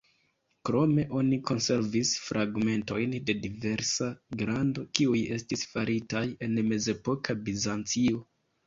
[0.69, 4.09] Krome, oni konservis fragmentojn de diversa
[4.41, 8.31] grando, kiuj estis faritaj en mezepoka Bizancio.